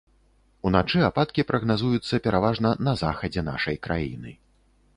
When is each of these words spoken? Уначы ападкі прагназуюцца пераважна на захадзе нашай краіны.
Уначы 0.69 1.01
ападкі 1.07 1.45
прагназуюцца 1.51 2.21
пераважна 2.29 2.73
на 2.87 2.97
захадзе 3.05 3.41
нашай 3.51 3.75
краіны. 3.87 4.37